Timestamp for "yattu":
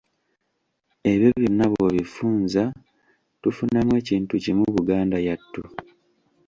5.27-5.61